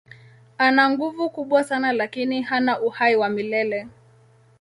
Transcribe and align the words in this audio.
Ana 0.57 0.89
nguvu 0.89 1.29
kubwa 1.29 1.63
sana 1.63 1.91
lakini 1.93 2.41
hana 2.41 2.81
uhai 2.81 3.15
wa 3.15 3.29
milele. 3.29 3.87